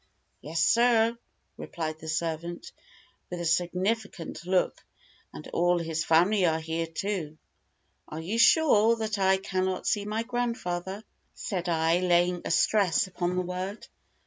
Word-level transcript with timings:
"Yes, 0.41 0.65
sir," 0.65 1.15
replied 1.57 1.99
the 1.99 2.07
servant, 2.09 2.71
with 3.29 3.39
a 3.39 3.45
significant 3.45 4.43
look, 4.47 4.83
"and 5.31 5.47
all 5.49 5.77
his 5.77 6.03
family 6.03 6.43
are 6.43 6.59
here 6.59 6.87
too." 6.87 7.37
"Are 8.07 8.19
you 8.19 8.39
sure 8.39 8.95
that 8.95 9.19
I 9.19 9.37
cannot 9.37 9.85
see 9.85 10.05
my 10.05 10.23
grandfather," 10.23 11.03
said 11.35 11.69
I, 11.69 11.99
laying 11.99 12.41
a 12.45 12.49
stress 12.49 13.05
upon 13.05 13.35
the 13.35 13.43
word. 13.43 13.85